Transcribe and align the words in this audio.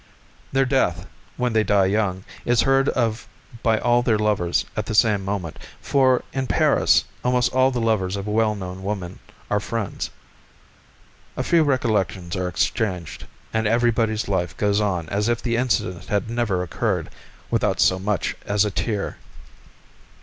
Their 0.51 0.65
death, 0.65 1.05
when 1.37 1.53
they 1.53 1.63
die 1.63 1.85
young, 1.85 2.23
is 2.43 2.61
heard 2.61 2.89
of 2.89 3.27
by 3.61 3.77
all 3.77 4.01
their 4.01 4.17
lovers 4.17 4.65
at 4.75 4.87
the 4.87 4.95
same 4.95 5.23
moment, 5.23 5.59
for 5.79 6.23
in 6.33 6.47
Paris 6.47 7.03
almost 7.23 7.53
all 7.53 7.69
the 7.69 7.79
lovers 7.79 8.15
of 8.15 8.25
a 8.25 8.31
well 8.31 8.55
known 8.55 8.81
woman 8.81 9.19
are 9.51 9.59
friends. 9.59 10.09
A 11.37 11.43
few 11.43 11.61
recollections 11.63 12.35
are 12.35 12.47
exchanged, 12.47 13.27
and 13.53 13.67
everybody's 13.67 14.27
life 14.27 14.57
goes 14.57 14.81
on 14.81 15.07
as 15.09 15.29
if 15.29 15.39
the 15.39 15.55
incident 15.55 16.05
had 16.05 16.31
never 16.31 16.63
occurred, 16.63 17.11
without 17.51 17.79
so 17.79 17.99
much 17.99 18.35
as 18.43 18.65
a 18.65 18.71
tear. 18.71 19.17